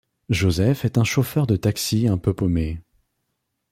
Joseph 0.29 0.83
est 0.83 0.97
un 0.97 1.03
chauffeur 1.03 1.45
de 1.45 1.55
taxi 1.55 2.07
un 2.07 2.17
peu 2.17 2.33
paumé. 2.33 2.81